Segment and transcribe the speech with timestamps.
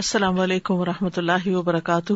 [0.00, 2.14] السلام علیکم و رحمۃ اللہ وبرکاتہ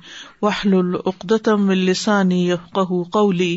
[0.42, 2.48] وحل العقدم السانی
[3.18, 3.56] قولی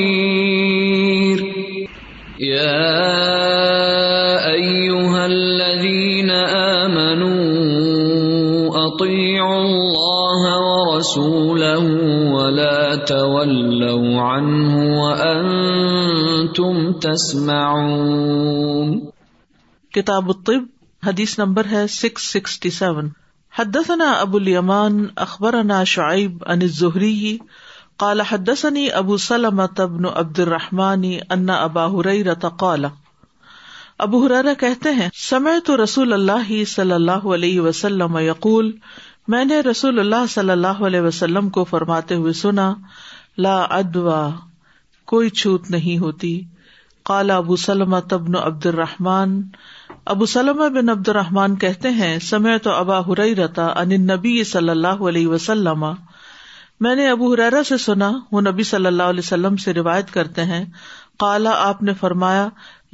[13.09, 18.89] عنه وأنتم تسمعون
[19.93, 20.63] کتاب الطب
[21.07, 23.09] حدیث نمبر ہے 667
[23.59, 24.87] حدثنا ابو اخبر
[25.25, 27.15] اخبرنا شائب عن زہری
[28.03, 32.09] قال حدثني ابو سلمة بن عبد الرحمن ان ابا ہر
[32.59, 32.83] قال
[34.05, 38.67] ابو حرارہ کہتے ہیں سمعت رسول اللہ صلی اللہ علیہ وسلم عقول
[39.31, 42.63] میں نے رسول اللہ صلی اللہ علیہ وسلم کو فرماتے ہوئے سنا
[43.45, 44.17] لا ادوا
[45.11, 46.31] کوئی چھوت نہیں ہوتی
[47.09, 49.39] کالا ابو سلم تبن عبد الرحمان
[50.15, 52.99] ابو سلم بن عبد الرحمان کہتے ہیں سمے تو ابا
[53.39, 55.85] رتا ان نبی صلی اللہ علیہ وسلم
[56.85, 60.45] میں نے ابو ہریرا سے سنا وہ نبی صلی اللہ علیہ وسلم سے روایت کرتے
[60.51, 60.63] ہیں
[61.25, 62.47] کالا آپ نے فرمایا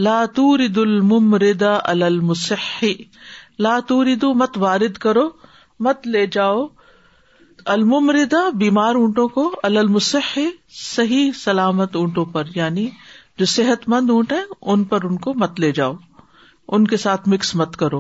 [0.10, 1.76] لا تورد الم ردا
[3.68, 5.30] لاتور مت وارد کرو
[5.86, 6.66] مت لے جاؤ
[7.74, 10.38] المردا بیمار اونٹوں کو المسح
[10.78, 12.88] صحیح سلامت اونٹوں پر یعنی
[13.40, 14.42] جو صحت مند اونٹ ہے
[14.74, 15.94] ان پر ان کو مت لے جاؤ
[16.78, 18.00] ان کے ساتھ مکس مت کرو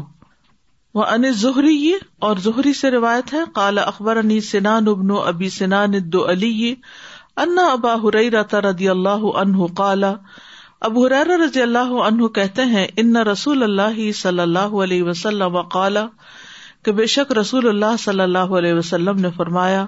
[0.96, 1.92] وہ ان ظہری
[2.28, 4.22] اور زہری سے روایت ہے کالا اخبر
[4.52, 5.84] سنا ابن ابی سنا
[6.30, 6.74] علی
[7.44, 10.14] انا ابا ہر رضی اللہ عنہ کالا
[10.88, 16.06] اب حرار رضی اللہ عنہ کہتے ہیں ان رسول اللہ صلی اللہ علیہ وسلم کالا
[16.86, 19.86] کہ بے شک رسول اللہ صلی اللہ علیہ وسلم نے فرمایا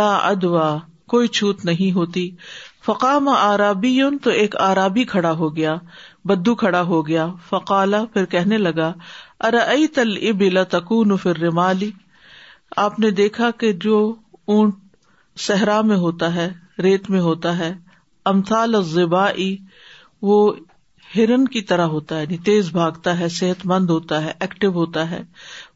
[0.00, 0.68] لا ادوا
[1.14, 2.30] کوئی چھوت نہیں ہوتی
[2.86, 5.74] فقام آرابی یون تو ایک آرابی کھڑا ہو گیا
[6.30, 8.92] بدو کھڑا ہو گیا فقالا پھر کہنے لگا
[9.46, 11.90] ارے تل ابلا تکون پھر رمالی
[12.84, 13.98] آپ نے دیکھا کہ جو
[14.54, 14.74] اونٹ
[15.46, 16.48] صحرا میں ہوتا ہے
[16.82, 17.72] ریت میں ہوتا ہے
[18.30, 19.28] امتال زبا
[20.28, 20.36] وہ
[21.14, 25.10] ہرن کی طرح ہوتا ہے یعنی تیز بھاگتا ہے صحت مند ہوتا ہے ایکٹیو ہوتا
[25.10, 25.22] ہے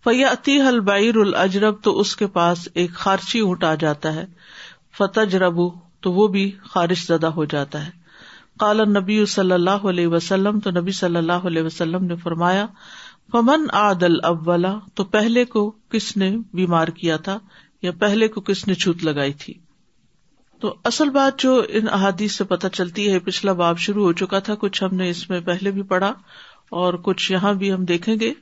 [0.04, 4.25] فیتی الجرب تو اس کے پاس ایک خارچی اونٹ آ جاتا ہے
[4.98, 5.69] فتح ربو
[6.03, 7.91] تو وہ بھی خارش زدہ ہو جاتا ہے
[8.60, 12.66] کالا نبی صلی اللہ علیہ وسلم تو نبی صلی اللہ علیہ وسلم نے فرمایا
[13.32, 15.62] پمن عادل اولا تو پہلے کو
[15.93, 17.38] کس نے بیمار کیا تھا
[17.82, 19.54] یا پہلے کو کس نے چھوت لگائی تھی
[20.60, 24.38] تو اصل بات جو ان احادیث سے پتہ چلتی ہے پچھلا باب شروع ہو چکا
[24.50, 26.12] تھا کچھ ہم نے اس میں پہلے بھی پڑھا
[26.82, 28.32] اور کچھ یہاں بھی ہم دیکھیں گے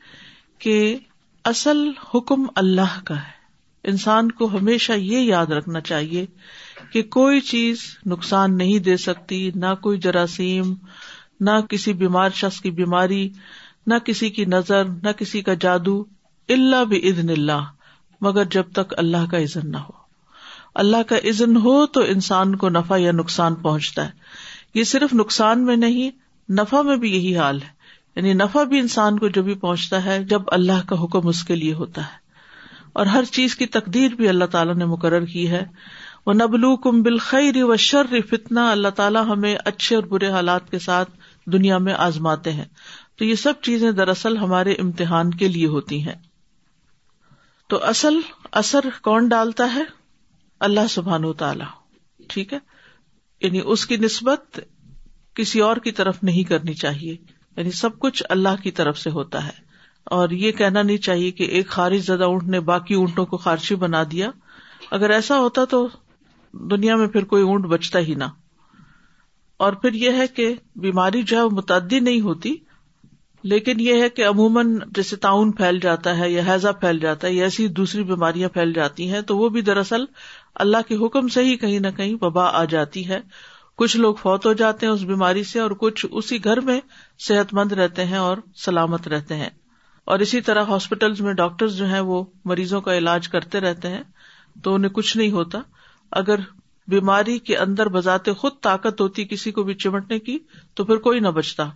[0.66, 0.76] کہ
[1.50, 1.78] اصل
[2.12, 3.40] حکم اللہ کا ہے
[3.90, 6.24] انسان کو ہمیشہ یہ یاد رکھنا چاہیے
[6.92, 7.78] کہ کوئی چیز
[8.12, 10.72] نقصان نہیں دے سکتی نہ کوئی جراثیم
[11.48, 13.28] نہ کسی بیمار شخص کی بیماری
[13.90, 16.02] نہ کسی کی نظر نہ کسی کا جادو
[16.88, 17.62] بھی بدن اللہ
[18.26, 19.92] مگر جب تک اللہ کا عزن نہ ہو
[20.82, 25.64] اللہ کا عزن ہو تو انسان کو نفع یا نقصان پہنچتا ہے یہ صرف نقصان
[25.66, 26.10] میں نہیں
[26.60, 27.80] نفع میں بھی یہی حال ہے
[28.16, 31.72] یعنی نفع بھی انسان کو بھی پہنچتا ہے جب اللہ کا حکم اس کے لیے
[31.74, 32.20] ہوتا ہے
[33.00, 35.64] اور ہر چیز کی تقدیر بھی اللہ تعالیٰ نے مقرر کی ہے
[36.26, 40.78] وہ نبلو کم بالخیر و شر فتنا اللہ تعالیٰ ہمیں اچھے اور برے حالات کے
[40.88, 41.10] ساتھ
[41.52, 42.64] دنیا میں آزماتے ہیں
[43.18, 46.14] تو یہ سب چیزیں دراصل ہمارے امتحان کے لیے ہوتی ہیں
[47.72, 48.18] تو اصل
[48.60, 49.82] اثر کون ڈالتا ہے
[50.68, 51.64] اللہ سبحان و تعالی
[52.32, 52.58] ٹھیک ہے
[53.42, 54.60] یعنی اس کی نسبت
[55.36, 57.14] کسی اور کی طرف نہیں کرنی چاہیے
[57.56, 59.60] یعنی سب کچھ اللہ کی طرف سے ہوتا ہے
[60.18, 63.74] اور یہ کہنا نہیں چاہیے کہ ایک خارج زدہ اونٹ نے باقی اونٹوں کو خارشی
[63.84, 64.30] بنا دیا
[64.98, 65.86] اگر ایسا ہوتا تو
[66.70, 68.24] دنیا میں پھر کوئی اونٹ بچتا ہی نہ
[69.66, 70.52] اور پھر یہ ہے کہ
[70.86, 72.54] بیماری جو ہے وہ متعدی نہیں ہوتی
[73.52, 77.32] لیکن یہ ہے کہ عموماً جیسے تعاون پھیل جاتا ہے یا حیضہ پھیل جاتا ہے
[77.32, 80.04] یا ایسی دوسری بیماریاں پھیل جاتی ہیں تو وہ بھی دراصل
[80.64, 83.20] اللہ کے حکم سے ہی کہیں نہ کہیں وبا آ جاتی ہے
[83.78, 86.80] کچھ لوگ فوت ہو جاتے ہیں اس بیماری سے اور کچھ اسی گھر میں
[87.26, 89.48] صحت مند رہتے ہیں اور سلامت رہتے ہیں
[90.12, 92.22] اور اسی طرح ہاسپٹل میں ڈاکٹر جو ہیں وہ
[92.52, 94.02] مریضوں کا علاج کرتے رہتے ہیں
[94.62, 95.58] تو انہیں کچھ نہیں ہوتا
[96.20, 96.40] اگر
[96.90, 100.38] بیماری کے اندر بذات خود طاقت ہوتی کسی کو بھی چمٹنے کی
[100.76, 101.68] تو پھر کوئی نہ بچتا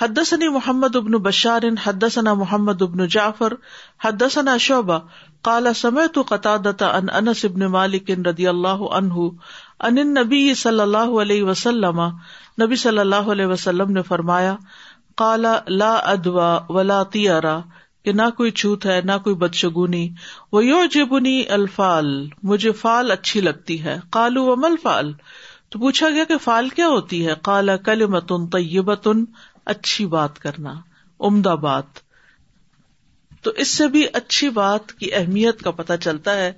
[0.00, 3.54] حدسنی محمد ابن بشارن حدسنا محمد ابن جعفر
[4.04, 4.98] حدسنا شعبہ
[5.46, 6.52] کالا سمے تو قطع
[6.88, 9.24] ان ان ابن مالکن ردی اللہ انہ
[9.88, 12.00] ان نبی صلی اللہ علیہ وسلم
[12.62, 14.54] نبی صلی اللہ علیہ وسلم نے فرمایا
[15.22, 15.52] کالا
[15.82, 20.02] لا ادوا و لا کہ نہ کوئی چھوت ہے نہ کوئی بدشگنی
[20.94, 22.10] جبنی الفال
[22.50, 25.12] مجھے فال اچھی لگتی ہے کالو و مل فال
[25.72, 29.24] تو پوچھا گیا کہ فال کیا ہوتی ہے کالا کل متن تیبن
[29.76, 30.74] اچھی بات کرنا
[31.30, 32.03] عمدہ بات
[33.44, 36.52] تو اس سے بھی اچھی بات کی اہمیت کا پتہ چلتا ہے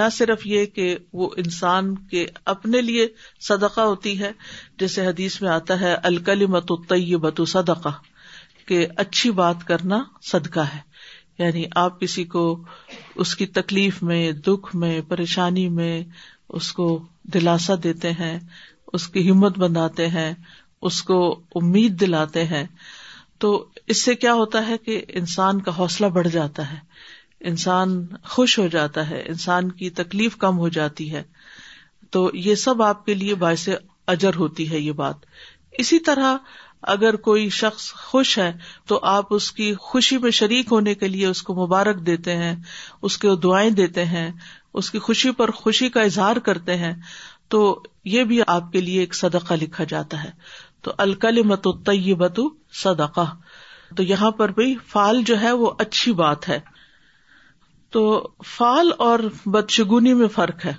[0.00, 0.84] نہ صرف یہ کہ
[1.20, 3.06] وہ انسان کے اپنے لیے
[3.46, 4.30] صدقہ ہوتی ہے
[4.80, 6.70] جیسے حدیث میں آتا ہے الکلی مت
[7.22, 7.88] بت صدقہ
[8.68, 9.98] کہ اچھی بات کرنا
[10.30, 10.80] صدقہ ہے
[11.44, 12.44] یعنی آپ کسی کو
[13.22, 15.92] اس کی تکلیف میں دکھ میں پریشانی میں
[16.60, 16.88] اس کو
[17.34, 18.36] دلاسا دیتے ہیں
[18.98, 20.32] اس کی ہمت بناتے ہیں
[20.88, 21.20] اس کو
[21.60, 22.64] امید دلاتے ہیں
[23.42, 23.50] تو
[23.92, 26.76] اس سے کیا ہوتا ہے کہ انسان کا حوصلہ بڑھ جاتا ہے
[27.48, 27.94] انسان
[28.34, 31.22] خوش ہو جاتا ہے انسان کی تکلیف کم ہو جاتی ہے
[32.16, 33.68] تو یہ سب آپ کے لیے باعث
[34.14, 35.26] اجر ہوتی ہے یہ بات
[35.84, 36.36] اسی طرح
[36.94, 38.52] اگر کوئی شخص خوش ہے
[38.88, 42.54] تو آپ اس کی خوشی میں شریک ہونے کے لیے اس کو مبارک دیتے ہیں
[43.08, 44.30] اس کے دعائیں دیتے ہیں
[44.80, 46.94] اس کی خوشی پر خوشی کا اظہار کرتے ہیں
[47.54, 47.62] تو
[48.16, 50.30] یہ بھی آپ کے لیے ایک صدقہ لکھا جاتا ہے
[50.86, 51.88] تو الکل متوت
[52.20, 52.48] بتو
[52.82, 53.28] صدقہ
[53.96, 56.58] تو یہاں پر بھی فال جو ہے وہ اچھی بات ہے
[57.92, 58.02] تو
[58.46, 59.18] فال اور
[59.56, 60.72] بدشگونی میں فرق ہے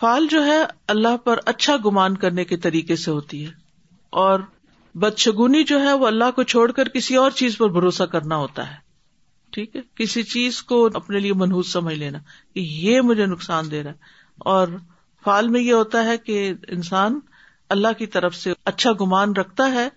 [0.00, 0.58] فال جو ہے
[0.94, 3.50] اللہ پر اچھا گمان کرنے کے طریقے سے ہوتی ہے
[4.24, 4.40] اور
[5.02, 8.68] بدشگونی جو ہے وہ اللہ کو چھوڑ کر کسی اور چیز پر بھروسہ کرنا ہوتا
[8.70, 8.76] ہے
[9.54, 12.18] ٹھیک ہے کسی چیز کو اپنے لیے منحوس سمجھ لینا
[12.54, 14.68] کہ یہ مجھے نقصان دے رہا ہے اور
[15.24, 17.18] فال میں یہ ہوتا ہے کہ انسان
[17.76, 19.88] اللہ کی طرف سے اچھا گمان رکھتا ہے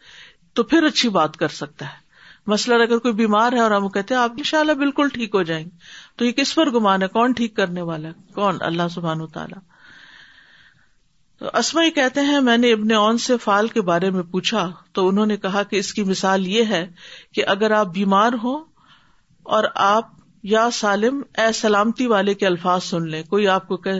[0.55, 2.01] تو پھر اچھی بات کر سکتا ہے
[2.51, 5.35] مسئلہ اگر کوئی بیمار ہے اور ہم کہتے ہیں آپ ان شاء اللہ بالکل ٹھیک
[5.35, 5.69] ہو جائیں گے
[6.17, 9.27] تو یہ کس پر گمان ہے کون ٹھیک کرنے والا ہے کون اللہ سبحان و
[9.37, 9.59] تعالیٰ
[11.39, 15.07] تو یہ کہتے ہیں میں نے ابن اون سے فال کے بارے میں پوچھا تو
[15.07, 16.85] انہوں نے کہا کہ اس کی مثال یہ ہے
[17.35, 18.63] کہ اگر آپ بیمار ہوں
[19.55, 20.09] اور آپ
[20.51, 23.91] یا سالم اے سلامتی والے کے الفاظ سن لیں کوئی آپ کو کہ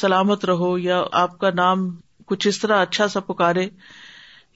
[0.00, 1.88] سلامت رہو یا آپ کا نام
[2.26, 3.68] کچھ اس طرح اچھا سا پکارے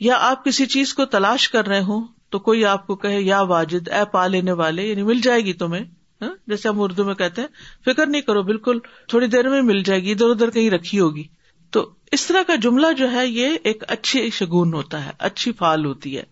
[0.00, 3.40] یا آپ کسی چیز کو تلاش کر رہے ہوں تو کوئی آپ کو کہے یا
[3.52, 5.84] واجد اے پا لینے والے یعنی مل جائے گی تمہیں
[6.22, 7.48] ہاں؟ جیسے ہم اردو میں کہتے ہیں
[7.86, 8.78] فکر نہیں کرو بالکل
[9.08, 11.24] تھوڑی دیر میں مل جائے گی ادھر ادھر کہیں رکھی ہوگی
[11.72, 15.84] تو اس طرح کا جملہ جو ہے یہ ایک اچھی شگون ہوتا ہے اچھی فال
[15.84, 16.22] ہوتی ہے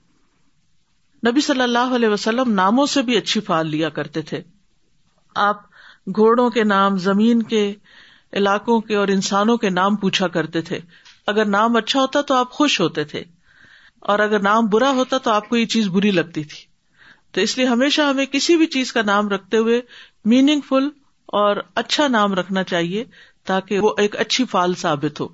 [1.29, 4.41] نبی صلی اللہ علیہ وسلم ناموں سے بھی اچھی فال لیا کرتے تھے
[5.49, 5.61] آپ
[6.15, 7.65] گھوڑوں کے نام زمین کے
[8.41, 10.79] علاقوں کے اور انسانوں کے نام پوچھا کرتے تھے
[11.35, 13.23] اگر نام اچھا ہوتا تو آپ خوش ہوتے تھے
[14.11, 16.65] اور اگر نام برا ہوتا تو آپ کو یہ چیز بری لگتی تھی
[17.35, 19.81] تو اس لیے ہمیشہ ہمیں کسی بھی چیز کا نام رکھتے ہوئے
[20.33, 20.89] میننگ فل
[21.43, 23.05] اور اچھا نام رکھنا چاہیے
[23.51, 25.27] تاکہ وہ ایک اچھی فال ثابت ہو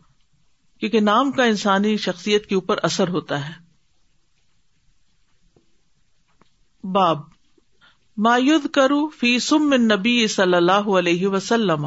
[0.80, 3.52] کیونکہ نام کا انسانی شخصیت کے اوپر اثر ہوتا ہے
[6.94, 7.26] باب
[8.74, 11.86] کرو فی سم نبی صلی اللہ علیہ وسلم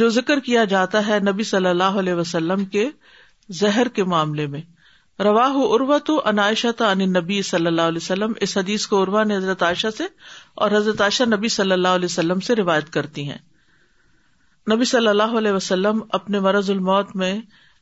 [0.00, 2.88] جو ذکر کیا جاتا ہے نبی صلی اللہ علیہ وسلم کے
[3.60, 4.60] زہر کے معاملے میں
[5.22, 9.02] روا ع اروا تو عنایشہ تا ان نبی صلی اللہ علیہ وسلم اس حدیث کو
[9.02, 10.04] عروا نے حضرت عائشہ سے
[10.64, 13.36] اور حضرت عائشہ نبی صلی اللہ علیہ وسلم سے روایت کرتی ہیں
[14.72, 17.32] نبی صلی اللہ علیہ وسلم اپنے مرض الموت میں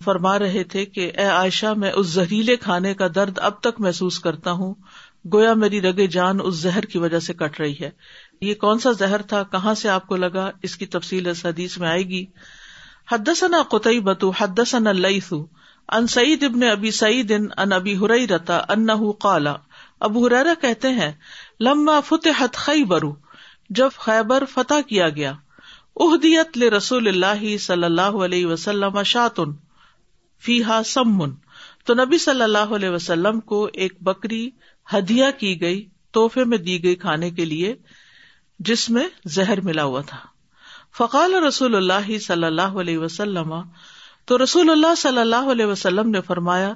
[0.05, 4.19] فرما رہے تھے کہ اے عائشہ میں اس زہریلے کھانے کا درد اب تک محسوس
[4.27, 4.75] کرتا ہوں
[5.33, 7.91] گویا میری رگے جان اس زہر کی وجہ سے کٹ رہی ہے
[8.49, 11.79] یہ کون سا زہر تھا کہاں سے آپ کو لگا اس کی تفصیل اس حدیث
[11.79, 12.25] میں آئے گی
[13.13, 14.99] حدثنا قطعی بتو حدثنا نہ
[15.97, 18.11] ان سعید ابن ابی سعید ان ابی ہر
[18.49, 18.87] ان
[19.23, 19.55] کالا
[20.07, 21.11] اب ہرا کہتے ہیں
[21.67, 22.43] لما فتح
[22.89, 23.15] برو
[23.81, 25.33] جب خیبر فتح کیا گیا
[26.01, 28.55] اہدیت رسول اللہ صلی اللہ علیہ
[29.07, 29.53] شاطن
[30.45, 31.23] فی ہا سم
[31.87, 34.49] تو نبی صلی اللہ علیہ وسلم کو ایک بکری
[34.93, 37.75] ہدیہ کی گئی توحفے میں دی گئی کھانے کے لیے
[38.71, 40.19] جس میں زہر ملا ہوا تھا
[40.99, 43.53] فقال رسول اللہ صلی اللہ علیہ وسلم
[44.27, 46.73] تو رسول اللہ صلی اللہ علیہ وسلم نے فرمایا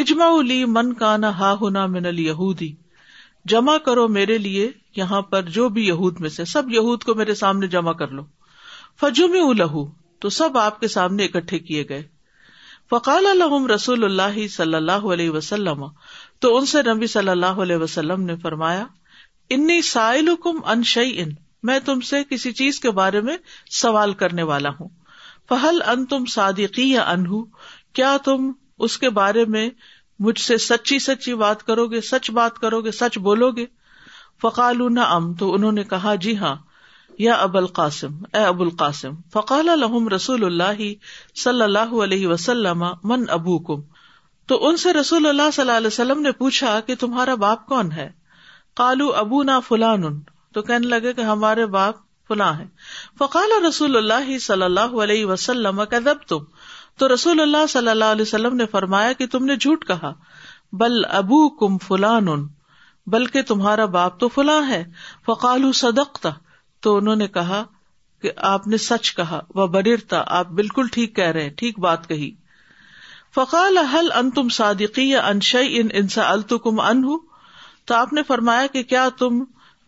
[0.00, 1.54] اجما لی من کانا ہا
[1.94, 2.72] من الہودی
[3.52, 7.34] جمع کرو میرے لیے یہاں پر جو بھی یہود میں سے سب یہود کو میرے
[7.34, 8.22] سامنے جمع کر لو
[9.00, 9.84] فجم الہ
[10.20, 12.02] تو سب آپ کے سامنے اکٹھے کیے گئے
[12.90, 15.84] فقال الحم رسول اللہ صلی اللہ علیہ وسلم
[16.40, 18.84] تو ان سے نبی صلی اللہ علیہ وسلم نے فرمایا
[19.56, 21.32] انی سائل کم ان شعی ان
[21.70, 23.36] میں تم سے کسی چیز کے بارے میں
[23.80, 24.88] سوال کرنے والا ہوں
[25.52, 27.42] پہل ان تم صادقی یا انہوں
[27.98, 28.50] کیا تم
[28.86, 29.68] اس کے بارے میں
[30.26, 33.64] مجھ سے سچی سچی بات کرو گے سچ بات کرو گے سچ بولو گے
[34.42, 36.54] فقال ام تو انہوں نے کہا جی ہاں
[37.24, 40.80] یا اب القاسم اے ابو القاسم فقال الحم رسول اللہ
[41.42, 43.80] صلی اللہ علیہ وسلم من ابو کم
[44.52, 47.92] تو ان سے رسول اللہ صلی اللہ علیہ وسلم نے پوچھا کہ تمہارا باپ کون
[48.00, 48.08] ہے
[48.82, 50.20] کالو ابو نا فلان
[50.54, 52.64] تو کہنے لگے کہ ہمارے باپ فلاں ہے
[53.18, 55.82] فقال رسول اللہ صلی اللہ علیہ وسلم
[56.28, 56.44] تم
[56.98, 60.12] تو رسول اللہ صلی اللہ علیہ وسلم نے فرمایا کہ تم نے جھوٹ کہا
[60.80, 62.28] بل ابو کم فلان
[63.14, 64.84] بلکہ تمہارا باپ تو فلاں ہے
[65.26, 65.64] فقال
[66.84, 67.62] تو انہوں نے کہا
[68.22, 69.66] کہ آپ نے سچ کہا وہ
[70.08, 72.30] تھا آپ بالکل ٹھیک کہہ رہے ٹھیک بات کہی
[73.34, 77.16] فقال حل ان تم صادقی یا انشئی ان انسا التم ان ان
[77.90, 79.42] تو آپ نے فرمایا کہ کیا تم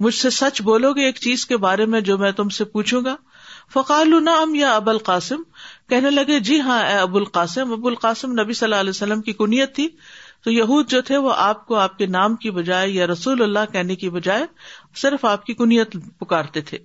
[0.04, 3.00] مجھ سے سچ بولو گے ایک چیز کے بارے میں جو میں تم سے پوچھوں
[3.04, 3.14] گا
[3.72, 5.42] فقال نعم یا اب القاسم
[5.92, 9.32] کہنے لگے جی ہاں اے ابو القاسم ابو القاسم نبی صلی اللہ علیہ وسلم کی
[9.38, 9.86] کنیت تھی
[10.44, 13.72] تو یہود جو تھے وہ آپ کو آپ کے نام کی بجائے یا رسول اللہ
[13.72, 14.44] کہنے کی بجائے
[15.04, 16.78] صرف آپ کی کنیت پکارتے تھے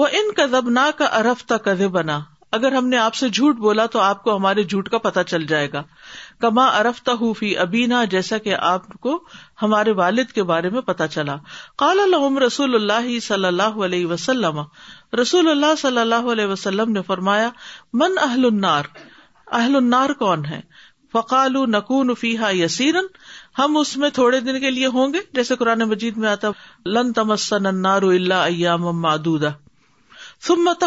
[0.00, 1.68] وہ ان کا زبنا کا ارف تک
[1.98, 2.18] بنا
[2.56, 5.44] اگر ہم نے آپ سے جھوٹ بولا تو آپ کو ہمارے جھوٹ کا پتہ چل
[5.46, 5.82] جائے گا
[6.40, 9.18] کما ارفتا ہوفی ابینا جیسا کہ آپ کو
[9.62, 11.36] ہمارے والد کے بارے میں پتا چلا
[11.88, 14.60] الحم رسول اللہ صلی اللہ علیہ وسلم
[15.20, 17.50] رسول اللہ صلی اللہ علیہ وسلم نے فرمایا
[18.02, 18.84] من اہل النار
[19.60, 20.60] اہل النار کون ہے
[21.12, 23.06] فقال نقون فیحا یسیرن
[23.58, 26.48] ہم اس میں تھوڑے دن کے لیے ہوں گے جیسے قرآن مجید میں آتا
[26.98, 29.52] لن تمسن اللہ ایام معدودہ
[30.40, 30.78] تخلفون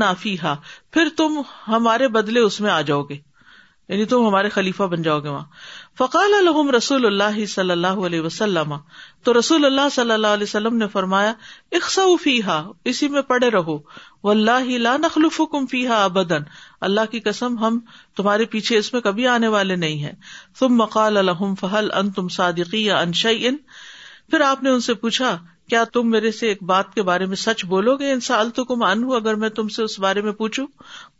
[0.00, 3.14] تخلف نہ تم ہمارے بدلے اس میں آ جاؤ گے
[3.88, 5.44] یعنی تم ہمارے خلیفہ بن جاؤ گے وہاں
[5.98, 8.74] فقال الحم رسول اللہ صلی اللہ علیہ وسلم
[9.24, 11.32] تو رسول اللہ صلی اللہ علیہ وسلم نے فرمایا
[11.80, 12.02] اخسا
[12.92, 13.78] اسی میں پڑے رہو
[14.30, 16.48] اللہ نخلف کم فی بدن
[16.88, 17.78] اللہ کی کسم ہم
[18.16, 20.12] تمہارے پیچھے اس میں کبھی آنے والے نہیں ہے
[20.58, 23.56] تم مقال الحم فہل ان تم صادقی یا انشن
[24.30, 25.36] پھر آپ نے ان سے پوچھا
[25.68, 28.50] کیا تم میرے سے ایک بات کے بارے میں سچ بولو گے انسال
[29.38, 30.62] میں تم سے اس بارے میں نے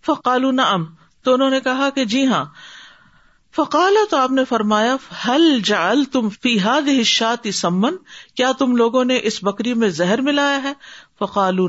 [0.06, 1.60] فقال
[1.94, 2.44] کہ جی ہاں
[3.56, 3.96] فقال
[4.48, 7.96] فرمایا ہل جال تم فیحاد سمن
[8.36, 10.72] کیا تم لوگوں نے اس بکری میں زہر ملایا ہے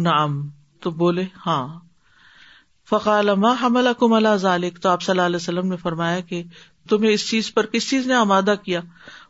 [0.09, 0.41] نعم
[0.83, 1.61] تو بولے ہاں
[2.89, 3.55] فقال ما
[3.99, 6.43] کم اللہ ذالک تو آپ صلی اللہ علیہ وسلم نے فرمایا کہ
[6.89, 8.79] تمہیں اس چیز پر کس چیز نے آمادہ کیا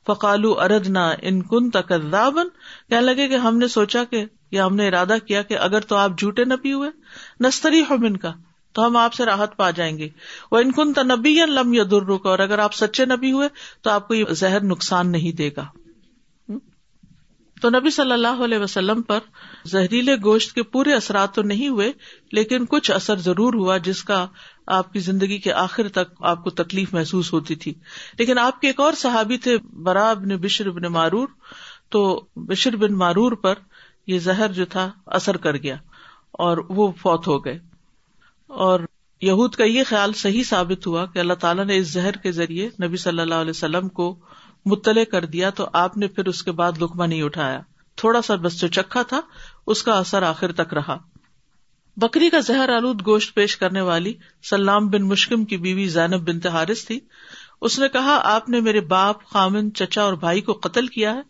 [0.07, 2.47] فقالو اردنا ان کن کردابن
[2.89, 4.23] کہنے لگے کہ ہم نے سوچا کہ
[4.57, 6.89] یا ہم نے ارادہ کیا کہ اگر تو آپ جھوٹے نہ بھی ہوئے
[7.47, 8.31] نستری ہم ان کا
[8.77, 10.09] تو ہم آپ سے راحت پا جائیں گے
[10.51, 11.83] وہ کن تنبی یا لم یا
[12.23, 13.49] اور اگر آپ سچے نبی ہوئے
[13.83, 15.65] تو آپ کو یہ زہر نقصان نہیں دے گا
[17.61, 19.19] تو نبی صلی اللہ علیہ وسلم پر
[19.71, 21.91] زہریلے گوشت کے پورے اثرات تو نہیں ہوئے
[22.37, 24.25] لیکن کچھ اثر ضرور ہوا جس کا
[24.75, 27.73] آپ کی زندگی کے آخر تک آپ کو تکلیف محسوس ہوتی تھی
[28.19, 29.57] لیکن آپ کے ایک اور صحابی تھے
[29.89, 31.27] برا ابن بشر بن مارور
[31.95, 32.01] تو
[32.49, 33.59] بشر بن مارور پر
[34.07, 35.75] یہ زہر جو تھا اثر کر گیا
[36.47, 37.59] اور وہ فوت ہو گئے
[38.65, 38.79] اور
[39.21, 42.69] یہود کا یہ خیال صحیح ثابت ہوا کہ اللہ تعالیٰ نے اس زہر کے ذریعے
[42.83, 44.15] نبی صلی اللہ علیہ وسلم کو
[44.69, 47.59] مطلع کر دیا تو آپ نے پھر اس کے بعد لکما نہیں اٹھایا
[48.03, 49.19] تھوڑا سا بس جو چکھا تھا
[49.73, 50.97] اس کا اثر آخر تک رہا
[52.03, 54.13] بکری کا زہر آلود گوشت پیش کرنے والی
[54.49, 56.99] سلام بن مشکم کی بیوی زینب بن تہارس تھی
[57.67, 61.21] اس نے کہا آپ نے میرے باپ خامن چچا اور بھائی کو قتل کیا ہے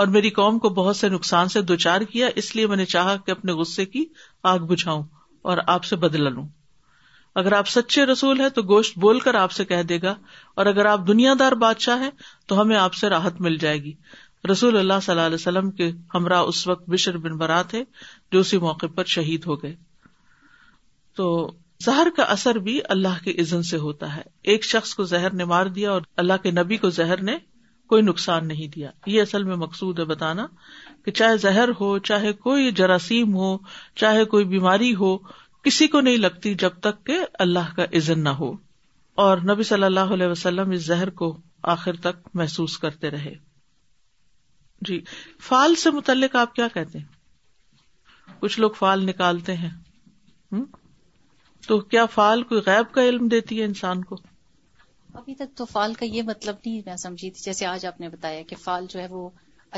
[0.00, 2.84] اور میری قوم کو بہت سے نقصان سے دو چار کیا اس لیے میں نے
[2.96, 4.04] چاہا کہ اپنے غصے کی
[4.54, 5.02] آگ بجھاؤں
[5.50, 6.46] اور آپ سے بدلا لوں
[7.40, 10.14] اگر آپ سچے رسول ہیں تو گوشت بول کر آپ سے کہہ دے گا
[10.60, 12.10] اور اگر آپ دنیا دار بادشاہ ہیں
[12.48, 13.92] تو ہمیں آپ سے راحت مل جائے گی
[14.50, 17.82] رسول اللہ صلی اللہ علیہ وسلم کے ہمراہ اس وقت بشر بن برا تھے
[18.32, 19.74] جو اسی موقع پر شہید ہو گئے
[21.16, 21.28] تو
[21.84, 25.44] زہر کا اثر بھی اللہ کے عزن سے ہوتا ہے ایک شخص کو زہر نے
[25.52, 27.36] مار دیا اور اللہ کے نبی کو زہر نے
[27.88, 30.46] کوئی نقصان نہیں دیا یہ اصل میں مقصود ہے بتانا
[31.04, 33.56] کہ چاہے زہر ہو چاہے کوئی جراثیم ہو
[34.00, 35.16] چاہے کوئی بیماری ہو
[35.64, 38.52] کسی کو نہیں لگتی جب تک کہ اللہ کا عزن نہ ہو
[39.24, 41.36] اور نبی صلی اللہ علیہ وسلم اس زہر کو
[41.74, 43.32] آخر تک محسوس کرتے رہے
[44.88, 45.00] جی
[45.46, 49.70] فال سے متعلق آپ کیا کہتے ہیں کچھ لوگ فال نکالتے ہیں
[51.66, 54.16] تو کیا فال کوئی غیب کا علم دیتی ہے انسان کو
[55.14, 58.08] ابھی تک تو فال کا یہ مطلب نہیں میں سمجھی تھی جیسے آج آپ نے
[58.08, 59.28] بتایا کہ فال جو ہے وہ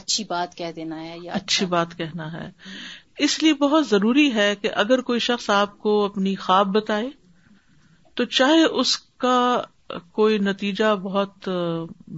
[0.00, 2.48] اچھی بات کہہ دینا ہے یا اچھی اچھا- بات کہنا ہے
[3.26, 7.08] اس لیے بہت ضروری ہے کہ اگر کوئی شخص آپ کو اپنی خواب بتائے
[8.16, 9.40] تو چاہے اس کا
[10.20, 11.48] کوئی نتیجہ بہت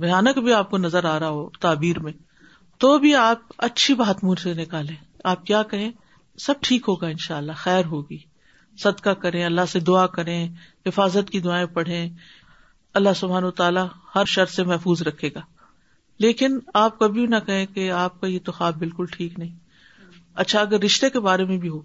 [0.05, 2.13] بھیانک بھی آپ کو نظر آ رہا ہو تعبیر میں
[2.85, 4.95] تو بھی آپ اچھی بات سے نکالیں
[5.33, 5.91] آپ کیا کہیں
[6.45, 8.19] سب ٹھیک ہوگا ان شاء اللہ خیر ہوگی
[8.83, 10.39] صدقہ کریں اللہ سے دعا کریں
[10.87, 12.09] حفاظت کی دعائیں پڑھیں
[13.01, 15.41] اللہ سبحان و تعالیٰ ہر شر سے محفوظ رکھے گا
[16.27, 19.59] لیکن آپ کبھی نہ کہیں کہ آپ کا یہ تو خواب بالکل ٹھیک نہیں
[20.41, 21.81] اچھا اگر رشتے کے بارے میں بھی ہو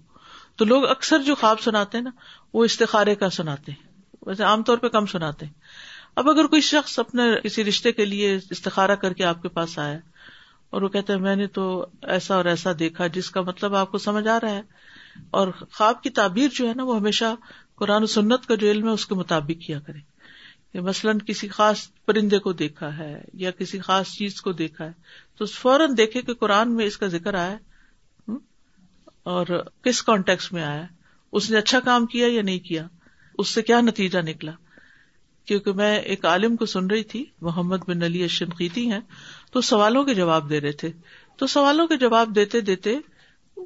[0.58, 2.10] تو لوگ اکثر جو خواب سناتے ہیں نا
[2.52, 3.86] وہ استخارے کا سناتے ہیں
[4.26, 5.52] ویسے عام طور پہ کم سناتے ہیں
[6.20, 9.78] اب اگر کوئی شخص اپنے کسی رشتے کے لیے استخارہ کر کے آپ کے پاس
[9.78, 9.98] آیا
[10.76, 11.64] اور وہ کہتے ہیں میں نے تو
[12.14, 14.62] ایسا اور ایسا دیکھا جس کا مطلب آپ کو سمجھ آ رہا ہے
[15.38, 17.34] اور خواب کی تعبیر جو ہے نا وہ ہمیشہ
[17.78, 19.98] قرآن و سنت کا جو علم ہے اس کے مطابق کیا کرے
[20.72, 24.92] کہ مثلاً کسی خاص پرندے کو دیکھا ہے یا کسی خاص چیز کو دیکھا ہے
[25.38, 27.56] تو فوراً دیکھے کہ قرآن میں اس کا ذکر آیا ہے
[29.32, 29.46] اور
[29.84, 30.84] کس کانٹیکس میں آیا
[31.38, 32.86] اس نے اچھا کام کیا یا نہیں کیا
[33.42, 34.52] اس سے کیا نتیجہ نکلا
[35.48, 39.00] کیونکہ میں ایک عالم کو سن رہی تھی محمد بن علی اشنقیتی ہیں
[39.52, 40.88] تو سوالوں کے جواب دے رہے تھے
[41.38, 42.94] تو سوالوں کے جواب دیتے دیتے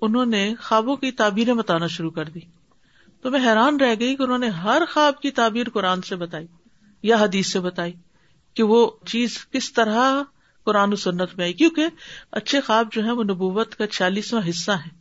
[0.00, 2.40] انہوں نے خوابوں کی تعبیریں بتانا شروع کر دی
[3.22, 6.46] تو میں حیران رہ گئی کہ انہوں نے ہر خواب کی تعبیر قرآن سے بتائی
[7.10, 7.92] یا حدیث سے بتائی
[8.56, 8.80] کہ وہ
[9.12, 10.22] چیز کس طرح
[10.64, 11.88] قرآن و سنت میں آئی کیونکہ
[12.42, 15.00] اچھے خواب جو ہے وہ نبوت کا چھیالیسواں حصہ ہیں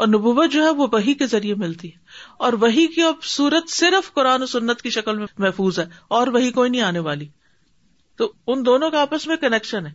[0.00, 1.98] اور نبوت جو ہے وہ وہی کے ذریعے ملتی ہے
[2.48, 5.84] اور وہی کی اب صورت صرف قرآن و سنت کی شکل میں محفوظ ہے
[6.18, 7.26] اور وہی کوئی نہیں آنے والی
[8.18, 9.92] تو ان دونوں کا آپس میں کنیکشن ہے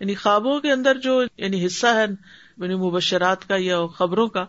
[0.00, 4.44] یعنی خوابوں کے اندر جو یعنی حصہ ہے یعنی مبشرات کا یا خبروں کا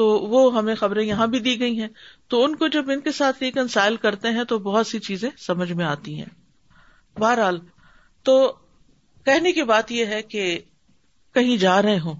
[0.00, 1.88] تو وہ ہمیں خبریں یہاں بھی دی گئی ہیں
[2.32, 5.72] تو ان کو جب ان کے ساتھ ریکنسائل کرتے ہیں تو بہت سی چیزیں سمجھ
[5.80, 6.28] میں آتی ہیں
[7.20, 7.58] بہرحال
[8.28, 8.36] تو
[9.26, 10.48] کہنے کی بات یہ ہے کہ
[11.34, 12.14] کہیں جا رہے ہوں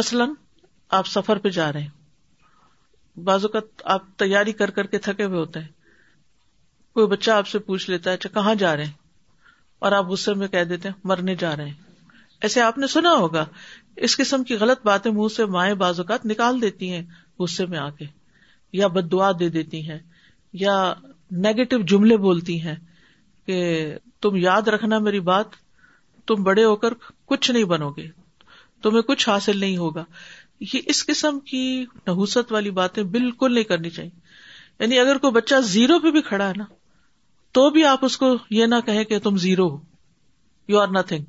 [0.00, 0.32] مثلاً
[0.98, 1.88] آپ سفر پہ جا رہے ہیں
[3.30, 5.68] اوقات آپ تیاری کر کر کے تھکے ہوئے ہوتے ہیں
[6.94, 8.92] کوئی بچہ آپ سے پوچھ لیتا ہے اچھا کہاں جا رہے ہیں
[9.84, 11.82] اور آپ غصے میں کہہ دیتے ہیں مرنے جا رہے ہیں
[12.46, 13.44] ایسے آپ نے سنا ہوگا
[14.06, 17.02] اس قسم کی غلط باتیں منہ سے مائیں بعض اوقات نکال دیتی ہیں
[17.38, 18.04] غصے میں آ کے
[18.78, 19.98] یا بد دعا دے دیتی ہیں
[20.60, 20.74] یا
[21.44, 22.74] نیگیٹو جملے بولتی ہیں
[23.46, 23.56] کہ
[24.22, 25.62] تم یاد رکھنا میری بات
[26.26, 26.94] تم بڑے ہو کر
[27.28, 28.06] کچھ نہیں بنو گے
[28.82, 30.02] تمہیں کچھ حاصل نہیں ہوگا
[30.72, 31.62] یہ اس قسم کی
[32.06, 34.10] نحوست والی باتیں بالکل نہیں کرنی چاہیے
[34.80, 36.64] یعنی اگر کوئی بچہ زیرو پہ بھی کھڑا ہے نا
[37.54, 39.78] تو بھی آپ اس کو یہ نہ کہیں کہ تم زیرو ہو
[40.68, 41.24] یو آر نتنگ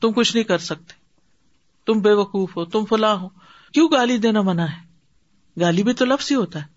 [0.00, 1.00] تم کچھ نہیں کر سکتے
[1.86, 3.28] تم بے وقوف ہو تم فلاں ہو
[3.74, 6.70] کیوں گالی دینا منع ہے گالی بھی تو لفظ ہی ہوتا ہے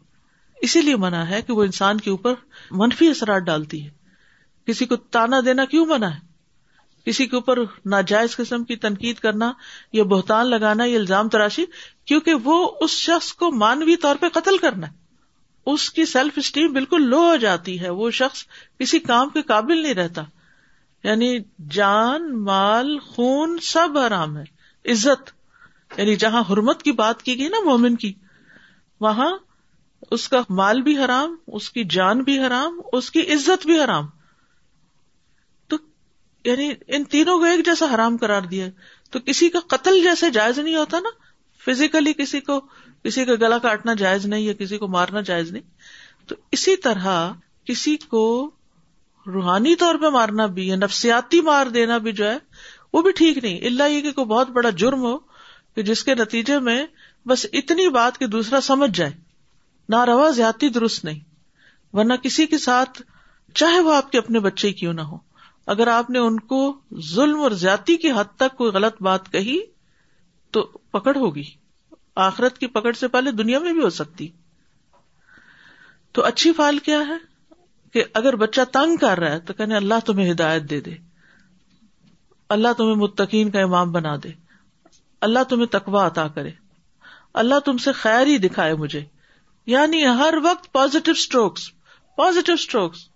[0.65, 2.34] اسی لیے منع ہے کہ وہ انسان کے اوپر
[2.84, 3.89] منفی اثرات ڈالتی ہے
[4.67, 6.19] کسی کو تانا دینا کیوں منع ہے
[7.05, 7.59] کسی کے اوپر
[7.93, 9.51] ناجائز قسم کی تنقید کرنا
[9.93, 11.65] یا بہتان لگانا یا الزام تراشی
[12.11, 15.03] کیونکہ وہ اس شخص کو مانوی طور پہ قتل کرنا ہے
[15.73, 18.43] اس کی سیلف اسٹیم بالکل لو ہو جاتی ہے وہ شخص
[18.79, 20.21] کسی کام کے قابل نہیں رہتا
[21.03, 21.29] یعنی
[21.75, 24.43] جان مال خون سب آرام ہے
[24.91, 25.29] عزت
[25.97, 28.13] یعنی جہاں حرمت کی بات کی گئی نا مومن کی
[29.05, 29.31] وہاں
[30.17, 34.05] اس کا مال بھی حرام اس کی جان بھی حرام اس کی عزت بھی حرام
[36.45, 38.65] یعنی ان تینوں کو ایک جیسا حرام کرار دیا
[39.12, 41.10] تو کسی کا قتل جیسے جائز نہیں ہوتا نا
[41.65, 42.60] فزیکلی کسی کو
[43.03, 45.63] کسی کا گلا کاٹنا جائز نہیں یا کسی کو مارنا جائز نہیں
[46.27, 47.17] تو اسی طرح
[47.69, 48.23] کسی کو
[49.34, 52.38] روحانی طور پہ مارنا بھی یا نفسیاتی مار دینا بھی جو ہے
[52.93, 55.17] وہ بھی ٹھیک نہیں اللہ یہ کہ کوئی بہت بڑا جرم ہو
[55.75, 56.81] کہ جس کے نتیجے میں
[57.27, 59.12] بس اتنی بات کہ دوسرا سمجھ جائے
[59.89, 61.19] نہ روا زیادتی درست نہیں
[61.97, 63.01] ورنہ کسی کے ساتھ
[63.63, 65.17] چاہے وہ آپ کے اپنے بچے کیوں نہ ہو
[65.73, 66.60] اگر آپ نے ان کو
[67.12, 69.58] ظلم اور زیادتی کی حد تک کوئی غلط بات کہی
[70.54, 70.63] تو
[70.97, 71.43] پکڑ ہوگی
[72.25, 74.28] آخرت کی پکڑ سے پہلے دنیا میں بھی ہو سکتی
[76.17, 77.17] تو اچھی فال کیا ہے
[77.93, 80.91] کہ اگر بچہ تنگ کر رہا ہے تو کہنے اللہ تمہیں ہدایت دے دے
[82.56, 84.30] اللہ تمہیں متقین کا امام بنا دے
[85.28, 86.49] اللہ تمہیں تقوا عطا کرے
[87.43, 89.04] اللہ تم سے خیر ہی دکھائے مجھے
[89.75, 91.69] یعنی ہر وقت پازیٹو اسٹروکس
[92.17, 93.08] پازیٹو اسٹروکس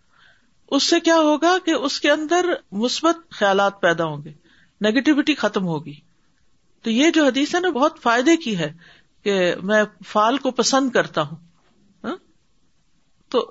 [0.75, 2.45] اس سے کیا ہوگا کہ اس کے اندر
[2.81, 4.31] مثبت خیالات پیدا ہوں گے
[4.85, 5.93] نیگیٹوٹی ختم ہوگی
[6.83, 8.71] تو یہ جو حدیث ہے نا بہت فائدے کی ہے
[9.23, 11.37] کہ میں فال کو پسند کرتا ہوں
[12.03, 12.15] ہاں؟
[13.31, 13.49] تو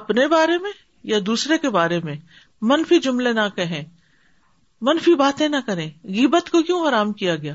[0.00, 0.70] اپنے بارے میں
[1.12, 2.14] یا دوسرے کے بارے میں
[2.72, 3.82] منفی جملے نہ کہیں
[4.88, 7.54] منفی باتیں نہ کریں غیبت کو کیوں حرام کیا گیا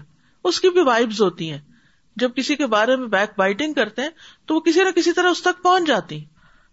[0.50, 1.60] اس کی بھی وائبز ہوتی ہیں
[2.22, 4.10] جب کسی کے بارے میں بیک بائٹنگ کرتے ہیں
[4.48, 6.20] تو وہ کسی نہ کسی طرح اس تک پہنچ جاتی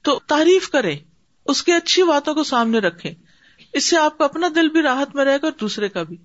[0.04, 0.96] تو تعریف کرے
[1.50, 3.12] اس کی اچھی باتوں کو سامنے رکھے
[3.78, 6.16] اس سے آپ کا اپنا دل بھی راحت میں رہے گا اور دوسرے کا بھی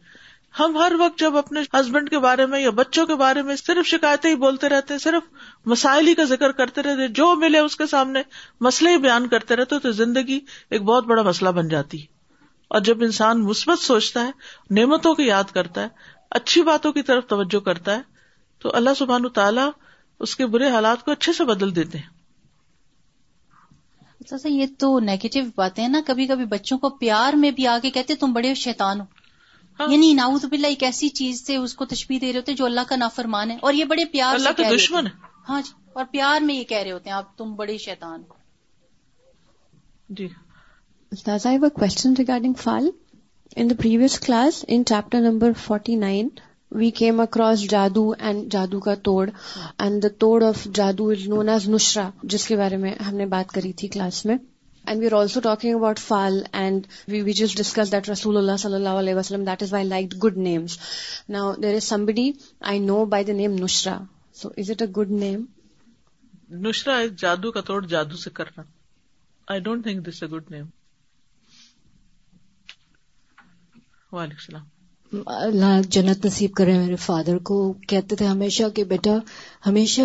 [0.59, 3.87] ہم ہر وقت جب اپنے ہسبینڈ کے بارے میں یا بچوں کے بارے میں صرف
[3.87, 7.87] شکایتیں ہی بولتے رہتے صرف مسائل ہی کا ذکر کرتے رہتے جو ملے اس کے
[7.91, 8.21] سامنے
[8.67, 12.01] مسئلے ہی بیان کرتے رہتے تو زندگی ایک بہت بڑا مسئلہ بن جاتی
[12.75, 15.87] اور جب انسان مثبت سوچتا ہے نعمتوں کی یاد کرتا ہے
[16.41, 18.01] اچھی باتوں کی طرف توجہ کرتا ہے
[18.61, 19.69] تو اللہ سبحان تعالیٰ
[20.27, 22.11] اس کے برے حالات کو اچھے سے بدل دیتے ہیں
[24.25, 27.65] اچھا سر یہ تو نیگیٹو بات ہے نا کبھی کبھی بچوں کو پیار میں بھی
[27.67, 29.05] آ کے کہتے تم بڑے شیتان ہو
[29.79, 30.13] ہاں۔ یعنی
[30.51, 33.51] بلّہ ایک ایسی چیز سے اس کو تشبیح دے رہے ہوتے جو اللہ کا نافرمان
[33.51, 35.07] ہے اور یہ بڑے پیار اللہ کا دشمن
[35.49, 38.35] ہاں جی اور پیار میں یہ کہہ رہے ہوتے ہیں آپ تم بڑے شیتان ہو
[40.19, 40.27] جی
[41.81, 42.89] question regarding fall
[43.55, 46.29] in the previous class in chapter number forty nine
[46.79, 49.29] we came across جادو اینڈ جادو کا توڑ
[49.79, 53.25] اینڈ دا توڑ آف جادو از نون ایز نشرا جس کے بارے میں ہم نے
[53.33, 54.35] بات کری تھی کلاس میں
[54.93, 56.39] and and we we we are also talking about fall
[57.35, 60.37] just discuss that that رسول اللہ اللہ صلی علیہ وسلم is is why like good
[60.47, 60.77] names
[61.37, 62.31] now there somebody
[62.71, 63.97] I know by the name Nashra
[64.41, 65.43] so is it a good name
[66.67, 68.63] Nashra جادو کا توڑ جادو سے کرنا
[69.53, 70.65] I don't think this a good name
[74.11, 74.71] وعلیکم السلام
[75.25, 79.15] اللہ جنت نصیب کرے میرے فادر کو کہتے تھے ہمیشہ کہ بیٹا
[79.65, 80.01] ہمیشہ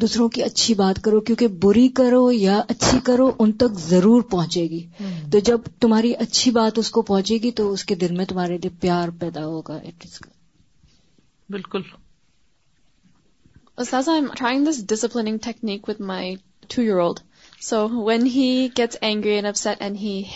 [0.00, 4.64] دوسروں کی اچھی بات کرو کیونکہ بری کرو یا اچھی کرو ان تک ضرور پہنچے
[4.70, 4.80] گی
[5.32, 8.58] تو جب تمہاری اچھی بات اس کو پہنچے گی تو اس کے دل میں تمہارے
[8.62, 9.78] لیے پیار پیدا ہوگا
[11.52, 11.82] بالکل
[14.88, 16.34] disciplining technique with my
[16.74, 17.20] two year old
[17.64, 18.96] so when he gets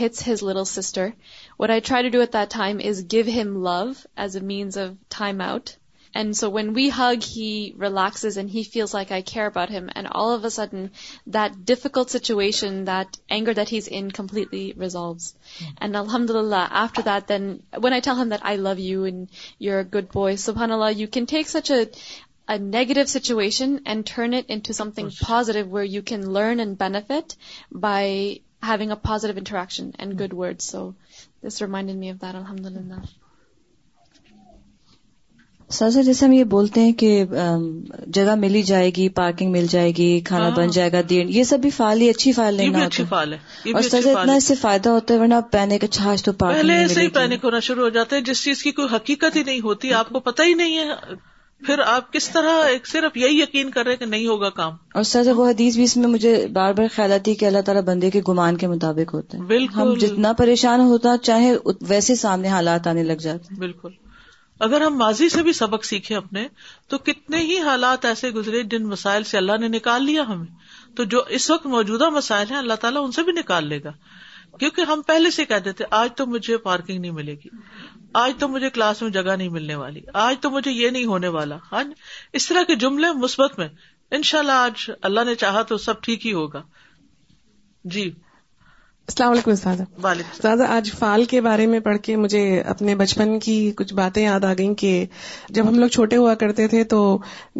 [0.00, 1.09] hates his little sister
[1.57, 4.76] What I try to do at that time is give him love as a means
[4.76, 5.76] of time out.
[6.16, 9.90] And so when we hug, he relaxes and he feels like I care about him.
[9.92, 10.92] And all of a sudden,
[11.26, 15.35] that difficult situation, that anger that he's in completely resolves.
[15.35, 15.72] Mm-hmm.
[15.78, 19.28] And alhamdulillah, after that, then when I tell him that I love you and
[19.59, 21.88] you're a good boy, subhanallah, you can take such a
[22.61, 27.37] negative situation and turn it into something positive where you can learn and benefit
[27.72, 28.33] by
[28.68, 30.20] having a positive interaction and hmm.
[30.22, 30.70] good words.
[30.74, 30.83] So
[31.46, 33.03] this reminded me of that, alhamdulillah.
[35.74, 37.09] Sir جیسے ہم یہ بولتے ہیں کہ
[38.16, 41.29] جگہ ملی جائے گی پارکنگ مل جائے گی کھانا ہاں، بن جائے گا ہاں۔ دین
[41.37, 44.44] یہ سب بھی فائل ہی اچھی فائل نہیں اچھی فائل ہے اور سر اتنا اس
[44.48, 47.61] سے فائدہ ہوتا ہے ورنہ پینک اچھا چھاچ تو پارک پہلے ایسے ہی پینک ہونا
[47.68, 50.20] شروع ہو جاتا ہے جس چیز کی کوئی حقیقت ہی نہیں ہوتی ہاں۔ آپ کو
[50.31, 51.14] پتہ ہی نہیں ہے
[51.66, 55.03] پھر آپ کس طرح ایک صرف یہی یقین کر رہے کہ نہیں ہوگا کام اور
[55.11, 57.83] سر وہ حدیث بھی اس میں مجھے بار بار خیال آتی ہے کہ اللہ تعالیٰ
[57.85, 61.53] بندے کے گمان کے مطابق ہوتے ہیں بالکل ہم جتنا پریشان ہوتا چاہے
[61.88, 63.90] ویسے سامنے حالات آنے لگ جاتے بالکل
[64.66, 66.46] اگر ہم ماضی سے بھی سبق سیکھے اپنے
[66.88, 70.46] تو کتنے ہی حالات ایسے گزرے جن مسائل سے اللہ نے نکال لیا ہمیں
[70.96, 73.92] تو جو اس وقت موجودہ مسائل ہیں اللہ تعالیٰ ان سے بھی نکال لے گا
[74.59, 77.48] کیونکہ ہم پہلے سے کہتے تھے آج تو مجھے پارکنگ نہیں ملے گی
[78.20, 81.29] آج تو مجھے کلاس میں جگہ نہیں ملنے والی آج تو مجھے یہ نہیں ہونے
[81.37, 81.92] والا ہاں جی،
[82.40, 83.68] اس طرح کے جملے مثبت میں
[84.16, 86.62] ان شاء اللہ آج اللہ نے چاہا تو سب ٹھیک ہی ہوگا
[87.96, 88.11] جی
[89.08, 89.80] السلام علیکم استاد
[90.20, 92.40] استاد آج فال کے بارے میں پڑھ کے مجھے
[92.72, 94.92] اپنے بچپن کی کچھ باتیں یاد آ گئیں کہ
[95.56, 97.00] جب ہم لوگ چھوٹے ہوا کرتے تھے تو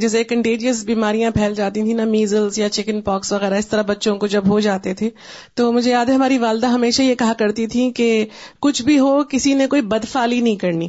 [0.05, 4.17] جیسے کنٹیجیس بیماریاں پھیل جاتی تھیں نا میزلس یا چکن پاکس وغیرہ اس طرح بچوں
[4.19, 5.11] کو جب ہو جاتے تھے
[5.55, 8.09] تو مجھے یاد ہے ہماری والدہ ہمیشہ یہ کہا کرتی تھی کہ
[8.69, 10.89] کچھ بھی ہو کسی نے کوئی بدفالی نہیں کرنی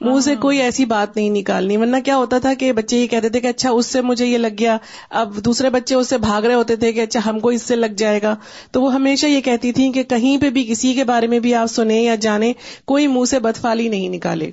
[0.00, 3.28] منہ سے کوئی ایسی بات نہیں نکالنی ورنہ کیا ہوتا تھا کہ بچے یہ کہتے
[3.36, 4.76] تھے کہ اچھا اس سے مجھے یہ لگ گیا
[5.20, 7.76] اب دوسرے بچے اس سے بھاگ رہے ہوتے تھے کہ اچھا ہم کو اس سے
[7.76, 8.34] لگ جائے گا
[8.72, 11.66] تو وہ ہمیشہ یہ کہتی تھی کہیں پہ بھی کسی کے بارے میں بھی آپ
[11.70, 12.52] سنیں یا جانیں
[12.92, 14.50] کوئی منہ سے بدفالی نہیں نکالے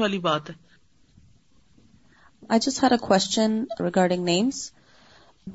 [0.00, 0.54] والی بات ہے
[2.56, 4.56] اچھا سارا کوشچن ریگارڈنگ نیمس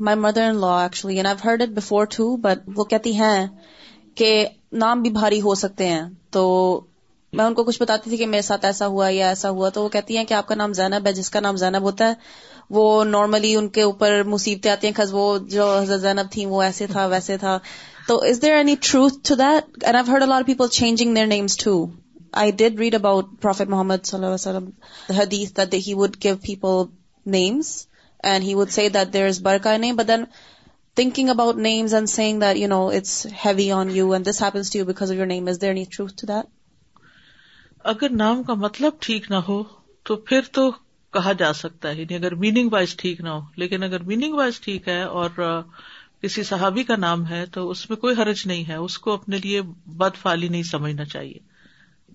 [0.08, 3.46] مائی مدرس بفور ٹو بٹ وہ کہتی ہیں
[4.22, 4.34] کہ
[4.84, 6.02] نام بھی بھاری ہو سکتے ہیں
[6.38, 6.46] تو
[7.38, 9.84] میں ان کو کچھ بتاتی تھی کہ میرے ساتھ ایسا ہوا یا ایسا ہوا تو
[9.84, 12.14] وہ کہتی ہیں کہ آپ کا نام زینب ہے جس کا نام زینب ہوتا ہے
[12.78, 16.62] وہ نارملی ان کے اوپر مصیبتیں آتی ہیں خز وہ جو حضرت زینب تھی وہ
[16.64, 17.58] ایسے تھا ویسے تھا
[18.08, 21.58] تو is there any truth to that and I heard a lot people changing their names
[21.64, 21.74] to
[22.44, 26.36] I did read about prophet Muhammad صلی اللہ علیہ وسلم حدیث that he would give
[26.48, 26.84] people
[27.38, 27.76] names
[28.30, 30.24] and he would see that there is Barkha name but then
[30.96, 34.72] thinking about names and seeing that you know it's heavy on you and this happens
[34.72, 36.58] to you because of your name is there any truth to that
[37.94, 39.62] اگر نام کا مطلب ٹھیک نہ ہو
[40.06, 40.70] تو پھر تو
[41.14, 44.60] کہا جا سکتا ہے یعنی اگر میننگ وائز ٹھیک نہ ہو لیکن اگر میننگ وائز
[44.62, 45.30] ٹھیک ہے اور
[46.22, 49.38] کسی صحابی کا نام ہے تو اس میں کوئی حرج نہیں ہے اس کو اپنے
[49.44, 49.62] لیے
[49.98, 51.40] بد فالی نہیں سمجھنا چاہیے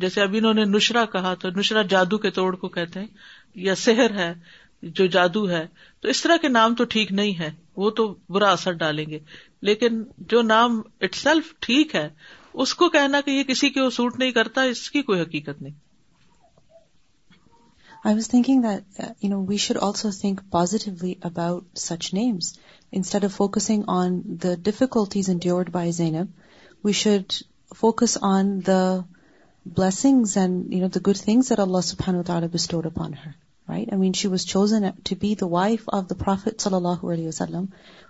[0.00, 3.06] جیسے اب انہوں نے نشرا کہا تو نشرا جادو کے توڑ کو کہتے ہیں
[3.68, 4.32] یا سحر ہے
[4.96, 5.66] جو جادو ہے
[6.00, 9.18] تو اس طرح کے نام تو ٹھیک نہیں ہے وہ تو برا اثر ڈالیں گے
[9.70, 10.02] لیکن
[10.34, 12.08] جو نام اٹ سیلف ٹھیک ہے
[12.62, 15.74] اس کو کہنا کہ یہ کسی کو سوٹ نہیں کرتا اس کی کوئی حقیقت نہیں
[18.06, 22.52] I was thinking though now we should also think positively about such names
[22.98, 27.32] instead of focusing on the difficulties endured by Zainab we should
[27.76, 28.80] focus on the
[29.78, 33.30] blessings and you know the good things are Allah سفان store upon her
[33.70, 37.06] right I mean she was chosen to be the wife of the prophet صلی اللہ
[37.12, 37.64] علیہ وسلم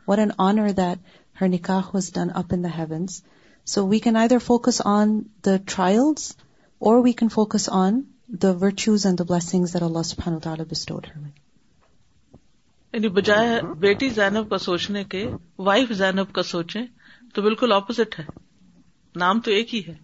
[0.09, 3.23] what an honour that her نکاح was done up in the heavens
[3.72, 5.12] so we can either focus on
[5.46, 6.24] the trials
[6.88, 8.00] or we can focus on
[8.42, 9.66] the virtues and the blessing
[12.94, 15.27] یعنی بجائے بیٹی زینب کا سوچنے کے
[15.68, 16.85] وائف زینب کا سوچیں
[17.35, 18.24] تو بالکل اپوزٹ ہے
[19.22, 19.96] نام تو ایک ہی ہے